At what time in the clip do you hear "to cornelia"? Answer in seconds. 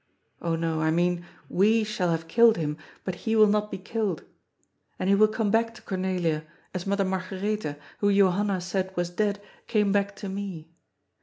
5.75-6.43